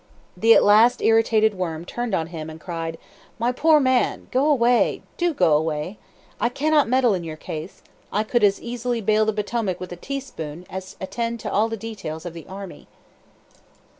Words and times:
The 0.35 0.55
at 0.55 0.63
last 0.63 1.03
irritated 1.03 1.53
worm 1.53 1.85
turned 1.85 2.15
on 2.15 2.25
him, 2.33 2.49
and 2.49 2.59
cried: 2.59 2.97
"My 3.37 3.51
poor 3.51 3.79
man! 3.79 4.29
go 4.31 4.49
away! 4.49 5.03
do 5.15 5.31
go 5.31 5.55
away! 5.55 5.99
I 6.39 6.49
cannot 6.49 6.89
meddle 6.89 7.13
in 7.13 7.23
your 7.23 7.37
case. 7.37 7.83
I 8.11 8.23
could 8.23 8.43
as 8.43 8.59
easily 8.59 8.99
bail 8.99 9.25
the 9.27 9.31
Potomac 9.33 9.79
with 9.79 9.91
a 9.91 9.95
teaspoon 9.95 10.65
as 10.71 10.95
attend 10.99 11.39
to 11.41 11.51
all 11.51 11.69
the 11.69 11.77
details 11.77 12.25
of 12.25 12.33
the 12.33 12.47
army!" 12.47 12.87